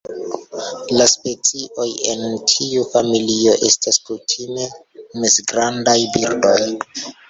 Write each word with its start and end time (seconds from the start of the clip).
La 0.99 1.05
specioj 1.11 1.85
en 2.15 2.25
tiu 2.55 2.87
familio 2.97 3.55
estas 3.71 4.03
kutime 4.11 4.69
mezgrandaj 5.23 6.01
birdoj. 6.19 6.61